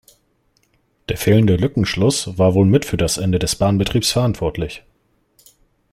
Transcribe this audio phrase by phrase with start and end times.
[1.09, 4.81] Der fehlende Lückenschluss war wohl mit für das Ende des Bahnbetriebs verantwortlich.